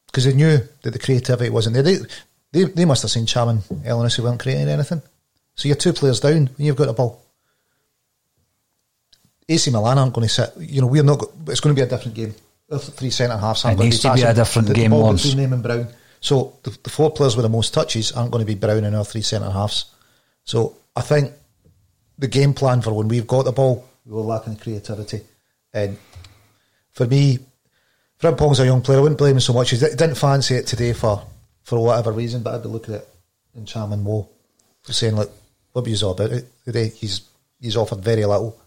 [0.06, 1.82] because they knew that the creativity wasn't there.
[1.82, 1.98] They,
[2.52, 5.02] they, they must have seen Cham and Elenis who weren't creating anything.
[5.54, 7.22] So you're two players down when you've got the ball.
[9.48, 10.50] AC Milan aren't going to sit.
[10.58, 11.22] You know, we're not.
[11.48, 12.34] It's going to be a different game.
[12.68, 14.96] Three centre halves aren't It going needs to to be a different the, game, the
[14.96, 15.88] ball between them and Brown.
[16.20, 18.96] So the, the four players with the most touches aren't going to be Brown and
[18.96, 19.84] our three centre halves.
[20.42, 21.32] So I think
[22.18, 25.20] the game plan for when we've got the ball, we were lacking creativity.
[25.72, 25.96] And
[26.90, 27.38] for me,
[28.20, 28.98] Frimpong's a young player.
[28.98, 29.70] I wouldn't blame him so much.
[29.70, 31.22] He didn't fancy it today for,
[31.62, 33.08] for whatever reason, but I'd be looking at it
[33.54, 34.28] in Cham and Mo
[34.82, 35.30] for saying, look,
[35.72, 36.88] what you all about it today?
[36.88, 37.20] He's
[37.60, 38.58] he's offered very little.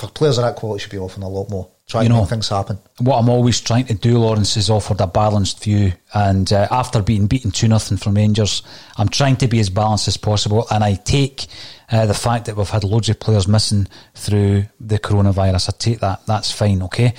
[0.00, 1.68] For players of that quality, should be offering a lot more.
[1.86, 2.78] Try You know- make things happen.
[2.98, 5.92] What I'm always trying to do, Lawrence, is offered a balanced view.
[6.14, 8.62] And uh, after being beaten 2 nothing from Rangers,
[8.96, 10.66] I'm trying to be as balanced as possible.
[10.70, 11.46] And I take
[11.90, 15.70] uh, the fact that we've had loads of players missing through the coronavirus.
[15.70, 16.24] I take that.
[16.26, 17.12] That's fine, okay?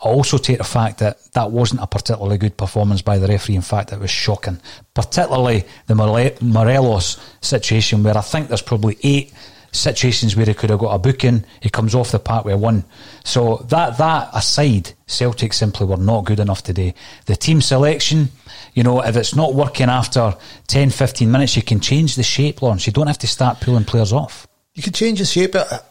[0.00, 3.56] I also take the fact that that wasn't a particularly good performance by the referee.
[3.56, 4.60] In fact, it was shocking.
[4.94, 5.94] Particularly the
[6.40, 9.32] Morelos situation, where I think there's probably eight
[9.72, 11.44] situations where he could have got a booking.
[11.60, 12.84] He comes off the park with one.
[13.24, 16.94] So that that aside, Celtic simply were not good enough today.
[17.26, 18.28] The team selection,
[18.74, 20.34] you know, if it's not working after
[20.68, 22.86] 10, 15 minutes, you can change the shape, Lawrence.
[22.86, 24.46] You don't have to start pulling players off.
[24.74, 25.86] You can change the shape, but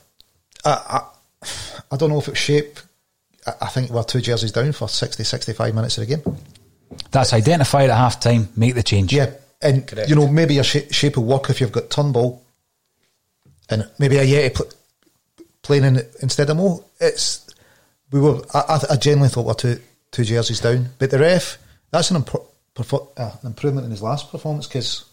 [0.63, 1.47] I, I,
[1.91, 2.79] I don't know if it's shape.
[3.45, 6.37] I, I think we're two jerseys down for 60, 65 minutes of the game.
[7.11, 9.13] That's identified at half time, make the change.
[9.13, 10.09] Yeah, and Correct.
[10.09, 12.43] you know maybe your sh- shape will work if you've got Turnbull
[13.69, 14.71] and maybe Ajeti pl-
[15.61, 16.83] playing in instead of Mo.
[16.99, 17.45] It's
[18.11, 18.41] we were.
[18.53, 19.79] I, I, genuinely thought we're two
[20.11, 21.57] two jerseys down, but the ref
[21.91, 25.05] that's an, perfor- uh, an improvement in his last performance because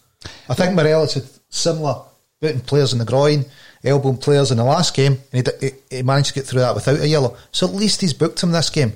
[0.49, 2.01] I think Morelos had similar
[2.41, 3.45] putting players in the groin,
[3.83, 6.75] elbowing players in the last game, and he, he, he managed to get through that
[6.75, 7.37] without a yellow.
[7.51, 8.93] So at least he's booked him this game.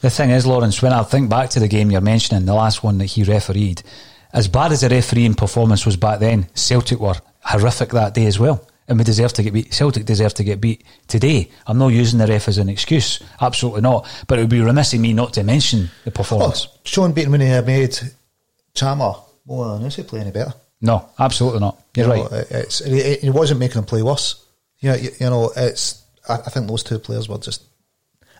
[0.00, 2.82] The thing is, Lawrence, when I think back to the game you're mentioning, the last
[2.82, 3.82] one that he refereed,
[4.32, 8.38] as bad as the refereeing performance was back then, Celtic were horrific that day as
[8.38, 8.66] well.
[8.88, 9.74] And we deserve to get beat.
[9.74, 11.50] Celtic deserve to get beat today.
[11.66, 13.20] I'm not using the ref as an excuse.
[13.40, 14.06] Absolutely not.
[14.28, 16.68] But it would be remiss of me not to mention the Oh, performance.
[16.84, 17.98] Sean Beaton when he had made
[18.74, 20.54] Chammer more than he play any better.
[20.80, 21.80] No, absolutely not.
[21.96, 22.46] You're You know, right.
[22.50, 24.44] It's, it, it wasn't making them play worse.
[24.80, 26.04] You know, you, you know it's.
[26.28, 27.62] I, I think those two players were just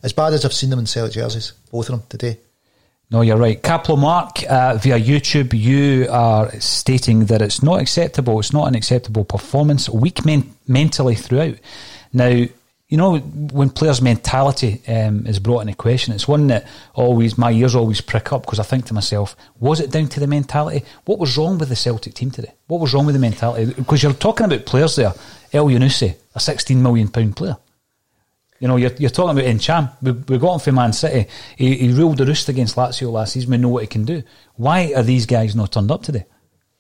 [0.03, 2.39] as bad as I've seen them in Celtic jerseys, both of them today.
[3.09, 3.63] No, you're right.
[3.63, 8.41] Caplo Mark, uh, via YouTube, you are stating that it's not acceptable.
[8.41, 9.89] It's not an acceptable performance.
[9.89, 11.55] Weak men- mentally throughout.
[12.13, 12.47] Now,
[12.89, 17.53] you know, when players' mentality um, is brought into question, it's one that always, my
[17.53, 20.85] ears always prick up because I think to myself, was it down to the mentality?
[21.05, 22.55] What was wrong with the Celtic team today?
[22.67, 23.73] What was wrong with the mentality?
[23.73, 25.15] Because you're talking about players there
[25.53, 27.57] Elyounoussi, a sixteen million pound player.
[28.61, 29.91] You know, you're, you're talking about Ntcham.
[30.03, 31.29] We, we got him from Man City.
[31.57, 33.51] He, he ruled the roost against Lazio last season.
[33.51, 34.23] We know what he can do.
[34.55, 36.27] Why are these guys not turned up today?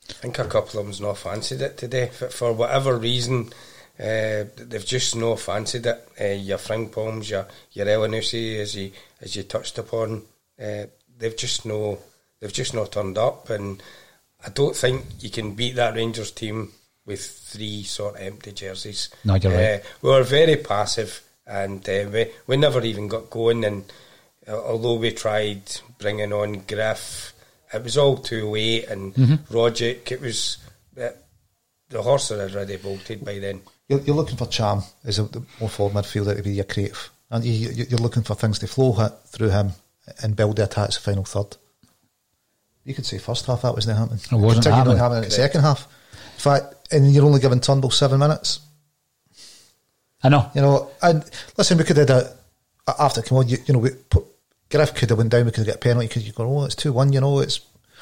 [0.08, 3.52] I think a couple of them's not fancied it today for, for whatever reason.
[3.98, 6.08] Uh, they've just not fancied it.
[6.20, 10.22] Uh, your Frimpong's, your your Elyounoussi, as you as you touched upon,
[10.62, 10.84] uh,
[11.18, 11.98] they've just no
[12.38, 13.82] they've just not turned up, and
[14.44, 16.72] I don't think you can beat that Rangers team
[17.06, 19.08] with three sort of empty jerseys.
[19.24, 19.80] No, you're right.
[19.80, 23.64] Uh, we were very passive, and uh, we we never even got going.
[23.64, 23.84] And
[24.48, 25.62] uh, although we tried
[25.98, 27.32] bringing on Griff,
[27.72, 28.88] it was all too late.
[28.88, 29.54] And Mm-hmm.
[29.54, 30.58] Rogic, it was
[31.00, 31.10] uh,
[31.88, 33.60] the horse had already bolted by then.
[33.88, 37.10] You're, you're looking for Cham as a the more forward midfielder to be your creative,
[37.30, 38.92] and you, you- you're looking for things to flow
[39.26, 39.70] through him
[40.22, 41.56] and build the attacks the final third.
[42.84, 44.20] You could say first half that wasn't happening.
[44.30, 44.96] It wasn't happening.
[44.98, 45.86] happening in the second half.
[46.36, 48.60] In fact, and you're only giving Turnbull seven minutes.
[50.26, 50.50] I know.
[50.54, 51.24] You know, and
[51.56, 52.36] listen, we could have a,
[52.98, 53.48] after come on.
[53.48, 54.24] You, you know, we put,
[54.68, 55.44] Griff could have went down.
[55.44, 56.08] We could have got a penalty.
[56.08, 56.44] Could you go?
[56.44, 57.12] Oh, it's two one.
[57.12, 57.60] You know, it's.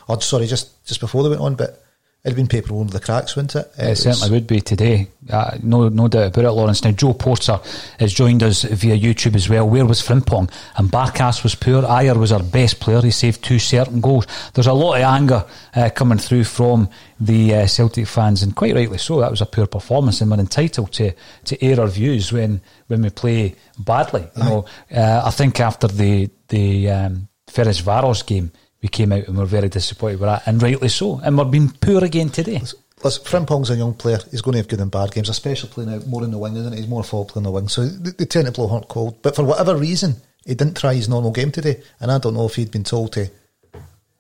[0.08, 1.83] Oh, sorry, just just before they went on, but
[2.24, 3.70] it'd been paper over the cracks, wouldn't it?
[3.76, 5.08] It certainly would be today.
[5.30, 6.82] Uh, no, no doubt about it, Lawrence.
[6.82, 7.60] Now, Joe Porter
[7.98, 9.68] has joined us via YouTube as well.
[9.68, 10.50] Where was Frimpong?
[10.76, 11.82] And Barkas was poor.
[11.82, 13.02] Ajer was our best player.
[13.02, 14.26] He saved two certain goals.
[14.54, 16.88] There's a lot of anger uh, coming through from
[17.20, 19.20] the uh, Celtic fans, and quite rightly so.
[19.20, 21.12] That was a poor performance, and we're entitled to
[21.44, 24.26] to air our views when when we play badly.
[24.36, 28.50] You know, uh, I think after the the um, Ferris Varos game.
[28.84, 31.18] We came out and we're very disappointed with that, and rightly so.
[31.24, 32.60] And we're being poor again today.
[33.02, 34.18] Listen, Frimpong's a young player.
[34.30, 36.54] He's going to have good and bad games, especially playing out more in the wing,
[36.54, 36.80] isn't he?
[36.80, 37.68] He's more forward playing the wing.
[37.68, 39.22] So they, they tend to blow hot cold.
[39.22, 41.82] But for whatever reason, he didn't try his normal game today.
[41.98, 43.30] And I don't know if he'd been told to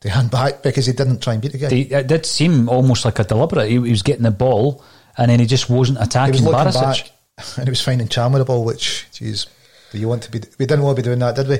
[0.00, 1.68] to hand back because he didn't try and beat the guy.
[1.98, 3.68] It did seem almost like a deliberate.
[3.68, 4.82] He, he was getting the ball
[5.18, 7.02] and then he just wasn't attacking he was looking Barisic.
[7.36, 9.46] back and he was finding Cham with the ball, which, geez,
[9.92, 10.40] do you want to be?
[10.58, 11.58] We didn't want to be doing that, did we?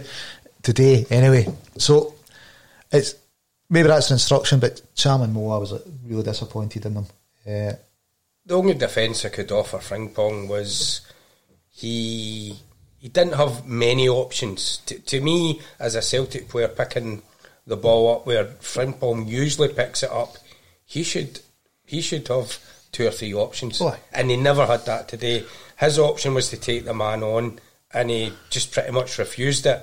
[0.63, 1.47] Today, anyway.
[1.77, 2.14] So
[2.93, 3.15] it's
[3.71, 7.07] maybe that's an instruction, but Cham and Mo, I was like, really disappointed in them.
[7.47, 7.73] Uh,
[8.47, 11.01] The only defence I could offer Frimpong was
[11.71, 12.57] he
[12.99, 14.79] he didn't have many options.
[14.87, 17.23] To, to me, as a Celtic player, picking
[17.67, 20.37] the ball up where Frimpong usually picks it up,
[20.85, 21.41] he should
[21.87, 22.59] he should have
[22.93, 23.99] two or three options, Aye.
[24.13, 25.45] and he never had that today.
[25.79, 27.59] His option was to take the man on,
[27.93, 29.83] and he just pretty much refused it.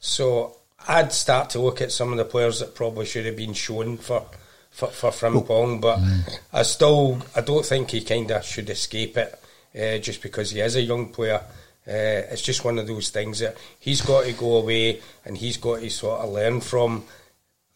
[0.00, 3.54] So I'd start to look at some of the players that probably should have been
[3.54, 4.24] shown for
[4.70, 5.98] for, for Frimpong, but
[6.52, 9.42] I still I don't think he kind of should escape it
[9.74, 11.40] uh, just because he is a young player.
[11.86, 15.56] Uh, it's just one of those things that he's got to go away and he's
[15.56, 17.04] got to sort of learn from.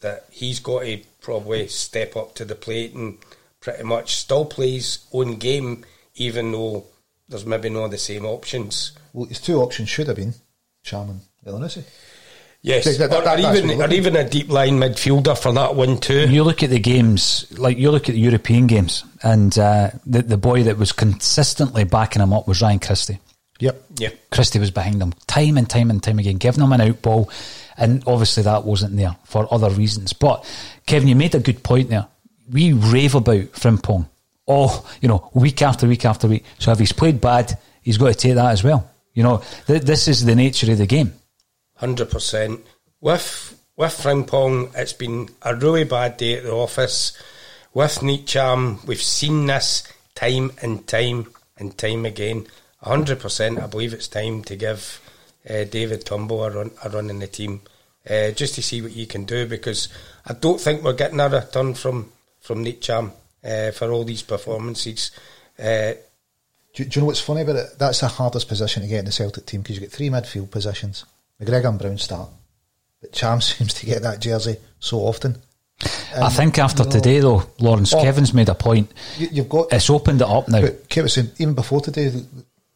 [0.00, 3.18] That he's got to probably step up to the plate and
[3.60, 5.84] pretty much still play his own game,
[6.16, 6.84] even though
[7.28, 8.92] there's maybe not the same options.
[9.12, 10.34] well, his two options should have been
[10.82, 11.84] Cham and Elyounoussi.
[12.64, 14.78] Yes, That- that- or, that- or that's even what we're or even a deep line
[14.78, 16.28] midfielder for that one too.
[16.28, 20.22] You look at the games, like you look at the European games, and uh, the,
[20.22, 23.18] the boy that was consistently backing him up was Ryan Christie.
[23.58, 23.84] Yep.
[23.98, 24.08] Yeah.
[24.30, 27.30] Christie was behind him time and time and time again, giving him an out ball.
[27.76, 30.12] And obviously that wasn't there for other reasons.
[30.12, 30.44] But
[30.86, 32.06] Kevin, you made a good point there.
[32.50, 34.08] We rave about Frimpong.
[34.48, 36.44] Oh, you know, week after week after week.
[36.58, 38.90] So if he's played bad, he's got to take that as well.
[39.14, 41.12] You know, th- this is the nature of the game.
[41.82, 42.60] Hundred percent.
[43.00, 47.12] With with Frimpong, it's been a really bad day at the office.
[47.74, 49.82] With Ntcham, we've seen this
[50.14, 51.26] time and time
[51.58, 52.46] and time again.
[52.80, 53.58] hundred percent.
[53.58, 55.00] I believe it's time to give
[55.50, 57.62] uh, David Turnbull a run, a run in the team,
[58.08, 59.44] uh, just to see what he can do.
[59.48, 59.88] Because
[60.24, 63.10] I don't think we're getting a return from from Ntcham
[63.44, 65.10] uh, for all these performances.
[65.58, 65.94] Uh,
[66.74, 67.78] Do, do you know what's funny about it?
[67.78, 70.50] That's the hardest position to get in the Celtic team because you get three midfield
[70.50, 71.04] positions.
[71.42, 72.28] McGregor and Brown start,
[73.00, 75.36] but Cham seems to get that jersey so often.
[76.16, 78.00] I think after today, though, Lawrence, Oh.
[78.02, 78.92] Kevin's made a point.
[79.18, 79.72] you, you've got.
[79.72, 80.60] It's opened it up now.
[80.60, 82.18] But Kev was saying even before today, the,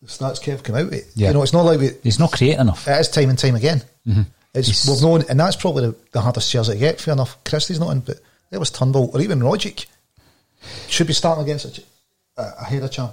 [0.02, 1.12] the stats Kev came out with.
[1.14, 1.28] Yeah.
[1.28, 2.88] You know, it's not like we, He's not creating enough.
[2.88, 3.82] it is time and time again.
[4.08, 4.22] Mm-hmm.
[4.54, 7.00] It's we've known, and that's probably the, the hardest jersey to get.
[7.00, 8.18] Fair enough, Christie's not in, but
[8.50, 9.86] there was Turnbull or even Rogic
[10.88, 11.82] should be starting against a,
[12.38, 13.10] a, ahead of Cham.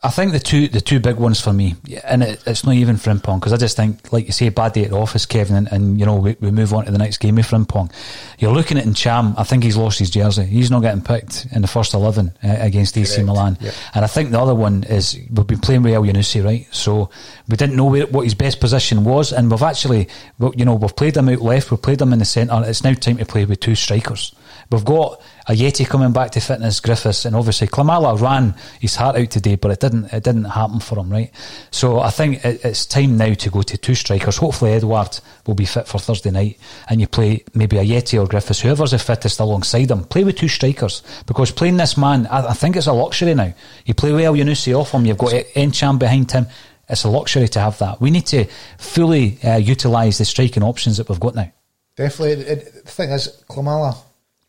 [0.00, 2.94] I think the two the two big ones for me, and it, it's not even
[2.94, 5.72] Frimpong because I just think, like you say, bad day at the office, Kevin, and,
[5.72, 7.90] and you know we, we move on to the next game with Frimpong.
[8.38, 9.34] You're looking at Cham.
[9.36, 10.44] I think he's lost his jersey.
[10.44, 13.58] He's not getting picked in the first eleven uh, against AC Correct, Milan,
[13.92, 16.68] and I think the other one is we've been playing with Elyounoussi, right?
[16.70, 17.10] So
[17.48, 20.06] we didn't know where, what his best position was, and we've actually,
[20.38, 22.62] well, you know, we've played him out left, we've played him in the centre.
[22.64, 24.32] It's now time to play with two strikers.
[24.70, 29.30] We've got Ajeti coming back to fitness, Griffiths, and obviously Klimala ran his heart out
[29.30, 31.30] today, but it didn't it didn't happen for him, right?
[31.70, 34.36] So I think it, it's time now to go to two strikers.
[34.36, 36.58] Hopefully Edouard will be fit for Thursday night,
[36.90, 40.04] and you play maybe Ajeti or Griffiths, whoever's the fittest alongside him.
[40.04, 43.54] Play with two strikers because playing this man, I, I think it's a luxury now.
[43.86, 46.46] You play well, you Yunusi off him, you've got Ntcham behind him.
[46.90, 48.00] It's a luxury to have that.
[48.00, 48.46] We need to
[48.78, 51.52] fully uh, utilise the striking options that we've got now.
[51.96, 52.44] Definitely.
[52.44, 53.96] It, the thing is, Klimala,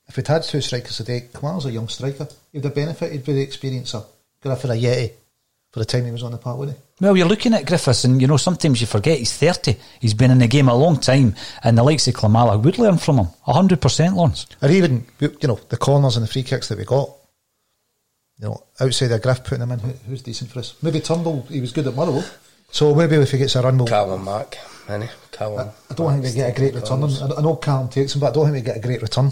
[0.10, 2.28] if we'd had two strikers a day, Klimala's a young striker.
[2.52, 4.08] He'd have benefited with the experience of
[4.42, 5.12] Griffith Ajeti
[5.72, 6.84] for the time he was on the park, wouldn't he?
[7.06, 9.78] Well, you're looking at Griffiths, and you know sometimes you forget he's thirty.
[10.02, 12.98] He's been in the game a long time, and the likes of Klimala would learn
[12.98, 13.28] from him.
[13.44, 14.48] hundred percent, Lawrence.
[14.62, 17.10] Or even you know the corners and the free kicks that we got.
[18.40, 20.74] You know, outside of Griff putting him in, who, who's decent for us?
[20.82, 22.26] Maybe Turnbull, he was good at Motherwell.
[22.72, 23.88] So maybe if he gets a run, we'll.
[23.88, 25.70] Callum Mack, any Callum.
[25.70, 27.04] I, I don't think we get a great return.
[27.04, 29.32] I, I know Callum takes him, but I don't think we get a great return.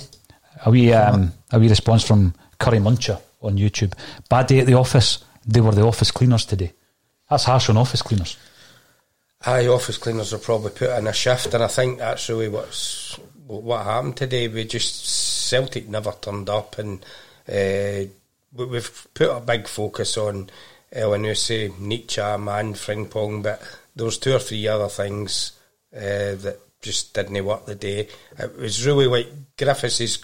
[0.66, 3.94] A wee, um, a wee response from Curry Muncher on YouTube.
[4.30, 5.24] Bad day at the office.
[5.46, 6.74] They were the office cleaners today.
[7.30, 8.38] That's harsh on office cleaners.
[9.46, 13.20] Aye, office cleaners are probably put in a shift, and I think that's really what's
[13.46, 14.48] what happened today.
[14.48, 17.06] We just Celtic never turned up, and
[17.48, 18.10] uh,
[18.54, 20.50] we've put a big focus on
[20.92, 23.62] Elyounoussi, Ntcham, and Frimpong, but
[23.96, 25.52] there was two or three other things
[25.96, 28.08] uh, that just didn't work the day.
[28.38, 30.20] It was really like Griffiths is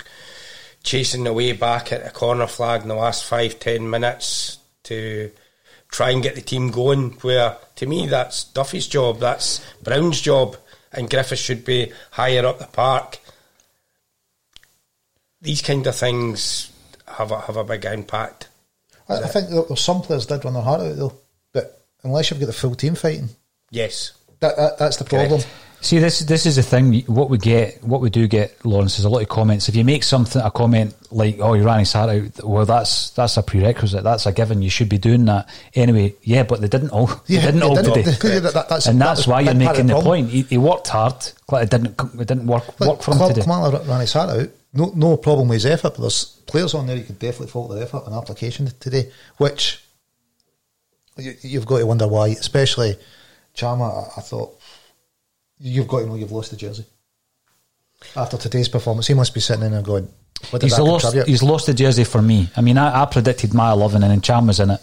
[0.84, 5.32] chasing the way back at the corner flag in the last five, ten minutes to
[5.90, 7.12] try and get the team going.
[7.22, 10.58] Where to me, that's Duffy's job, that's Brown's job,
[10.92, 13.20] and Griffiths should be higher up the park.
[15.42, 16.72] These kind of things
[17.08, 18.48] have a, have a big impact.
[19.10, 21.14] I, I think there some players did run their heart out though,
[21.52, 23.30] but unless you've got the full team fighting,
[23.70, 25.42] yes, that, that that's the problem.
[25.42, 25.48] Correct.
[25.84, 27.02] See, this this is the thing.
[27.08, 29.68] What we get, what we do get, Lawrence, is a lot of comments.
[29.68, 33.10] If you make something a comment like, "Oh, you ran his heart out," well, that's
[33.10, 34.02] that's a prerequisite.
[34.02, 34.62] That's a given.
[34.62, 36.16] You should be doing that anyway.
[36.22, 37.12] Yeah, but they didn't all.
[37.28, 39.88] Yeah, they didn't all didn't, today, they, that, that's, and that's that why you're making
[39.88, 40.30] the, point.
[40.30, 41.16] He, he, worked hard.
[41.52, 42.00] It didn't.
[42.00, 42.80] It didn't work.
[42.80, 43.42] Like, work for him today.
[43.42, 44.50] Klimala ran his heart out.
[44.74, 45.96] No, no problem with his effort.
[45.96, 49.84] But there's players on there you could definitely fault their effort and application today, which
[51.18, 52.30] you, have got to wonder why.
[52.30, 52.96] Especially
[53.54, 54.58] Chama, I, I thought
[55.60, 56.86] you've got to know you've lost the jersey.
[58.16, 60.10] After today's performance, he must be sitting in there going,
[60.62, 62.50] he's lost, he's lost the jersey for me.
[62.58, 64.82] I mean, I, I predicted my 11 and Cham was in it.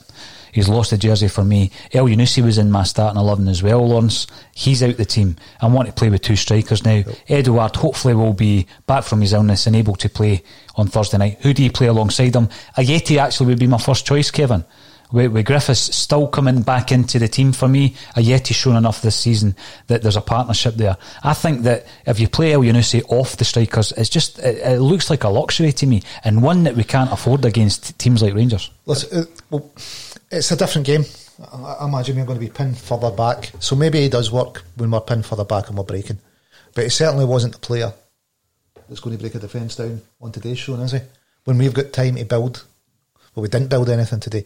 [0.52, 1.70] He's lost the jersey for me.
[1.92, 4.26] Elyounoussi was in my starting 11 as well, Lawrence.
[4.52, 5.36] He's out the team.
[5.60, 7.04] I want to play with two strikers now.
[7.06, 7.16] Yep.
[7.28, 10.42] Edouard hopefully will be back from his illness and able to play
[10.74, 11.38] on Thursday night.
[11.42, 12.48] Who do you play alongside him?
[12.76, 14.64] Ajeti actually would be my first choice, Kevin
[15.12, 19.16] with, with Griffiths still coming back into the team for me, Ajeti's shown enough this
[19.16, 19.56] season
[19.88, 20.96] that there's a partnership there.
[21.22, 25.10] I think that if you play Elyounoussi off the strikers, it's just it, it, looks
[25.10, 28.70] like a luxury to me and one that we can't afford against teams like Rangers.
[28.86, 29.70] Listen, well,
[30.30, 31.04] it's a different game.
[31.52, 34.62] I, I imagine we're going to be pinned further back, so maybe he does work
[34.76, 36.18] when we're pinned further back and we're breaking.
[36.74, 37.92] But it certainly wasn't the player
[38.88, 41.00] that's going to break a defence down on today's show, is he?
[41.44, 42.64] When we've got time to build,
[43.34, 44.44] well, we didn't build anything today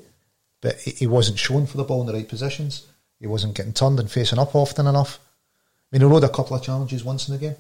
[0.65, 2.87] but he wasn't shown for the ball in the right positions.
[3.21, 5.21] He wasn't getting turned and facing up often enough.
[5.21, 7.57] I mean, he rode a couple of challenges once in the game.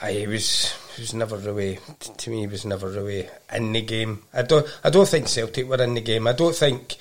[0.00, 1.78] Aye, he was he was never really
[2.16, 2.40] to me.
[2.40, 4.22] He was never really in the game.
[4.32, 6.26] I don't I don't think Celtic were in the game.
[6.26, 6.96] I don't think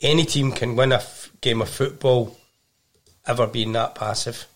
[0.00, 2.38] any team can win a f- game of football
[3.26, 4.46] ever being that passive.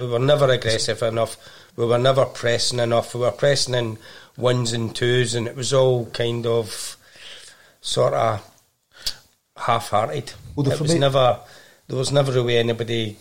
[0.00, 1.36] We were never aggressive enough.
[1.76, 3.14] We were never pressing enough.
[3.14, 3.98] We were pressing in
[4.36, 6.96] ones and twos, and it was all kind of
[7.80, 8.48] sort of
[9.56, 10.32] half-hearted.
[10.56, 11.40] Well, it was never
[11.88, 13.16] there was never really anybody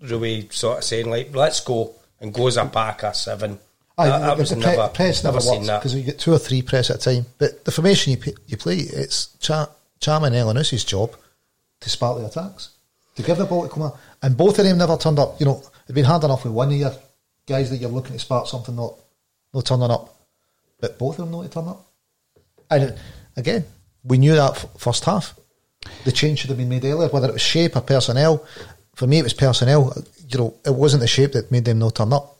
[0.00, 3.58] really sort of saying like, "Let's go," and go as a pack of seven.
[3.96, 6.32] I, that, that was the never, press never, never seen that because you get two
[6.32, 7.26] or three press at a time.
[7.38, 9.68] But the formation you you play, it's Ch-
[10.00, 11.14] Cham and Elyounoussi's job
[11.80, 12.70] to spark the attacks,
[13.16, 15.38] to give the ball to come out, and both of them never turned up.
[15.38, 16.92] You know, it'd been hard enough with one of your
[17.46, 18.94] guys that you're looking to spark something not
[19.52, 20.14] not turning up,
[20.80, 21.86] but both of them not to turn up.
[22.70, 22.98] And
[23.36, 23.64] again,
[24.02, 25.34] we knew that f- first half
[26.04, 28.44] the change should have been made earlier, whether it was shape or personnel.
[28.94, 29.92] For me, it was personnel.
[30.28, 32.34] You know, it wasn't the shape that made them not turn up.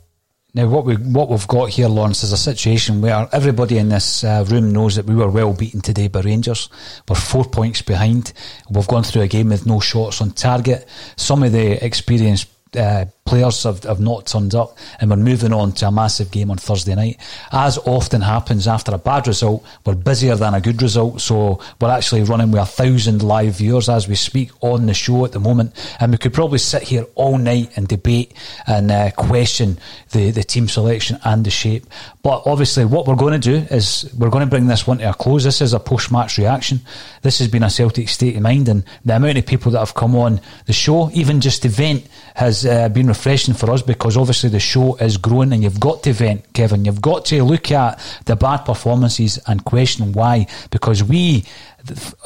[0.56, 4.22] Now, what we what we've got here, Lawrence, is a situation where everybody in this
[4.22, 6.68] uh, room knows that we were well beaten today by Rangers.
[7.08, 8.32] We're four points behind.
[8.70, 10.86] We've gone through a game with no shots on target.
[11.16, 15.72] Some of the experienced uh, players have, have not turned up, and we're moving on
[15.72, 17.18] to a massive game on Thursday night.
[17.52, 21.90] As often happens after a bad result, we're busier than a good result, so we're
[21.90, 25.40] actually running with a thousand live viewers as we speak on the show at the
[25.40, 28.34] moment, and we could probably sit here all night and debate
[28.66, 29.78] and uh, question
[30.10, 31.86] the, the team selection and the shape.
[32.22, 35.10] But obviously, what we're going to do is we're going to bring this one to
[35.10, 35.44] a close.
[35.44, 36.80] This is a post match reaction.
[37.22, 39.94] This has been a Celtic state of mind, and the amount of people that have
[39.94, 44.16] come on the show, even just the vent, has uh, been refreshing for us because
[44.16, 46.84] obviously the show is growing, and you've got to vent, Kevin.
[46.84, 51.44] You've got to look at the bad performances and question why, because we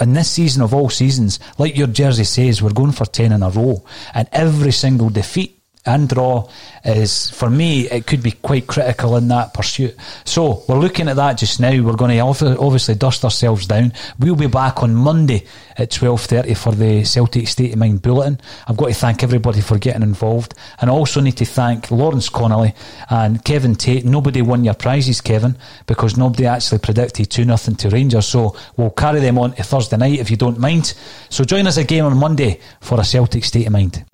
[0.01, 3.43] in this season of all seasons, like your jersey says, we're going for 10 in
[3.43, 3.84] a row.
[4.14, 5.58] And every single defeat
[5.89, 6.49] and draw
[6.84, 9.97] is, for me, it could be quite critical in that pursuit.
[10.24, 11.70] So we're looking at that just now.
[11.70, 13.93] We're going to obviously dust ourselves down.
[14.18, 18.41] We'll be back on Monday at 12.30 for the Celtic State of Mind Bulletin.
[18.66, 20.55] I've got to thank everybody for getting involved.
[20.80, 22.74] And I also need to thank Lawrence Connolly
[23.09, 24.05] and Kevin Tate.
[24.05, 28.26] Nobody won your prizes, Kevin, because nobody actually predicted 2 nothing to Rangers.
[28.26, 30.95] So we'll carry them on to Thursday night if you don't mind.
[31.28, 34.05] So join us again on Monday for a Celtic State of Mind.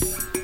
[0.00, 0.43] Thank you.